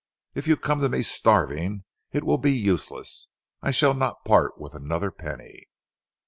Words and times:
If 0.33 0.47
you 0.47 0.57
come 0.57 0.79
to 0.79 0.89
me 0.89 1.03
starving, 1.03 1.83
it 2.11 2.23
will 2.23 2.39
be 2.39 2.51
useless. 2.51 3.27
I 3.61 3.69
shall 3.69 3.93
not 3.93 4.25
part 4.25 4.59
with 4.59 4.73
another 4.73 5.11
penny.'" 5.11 5.67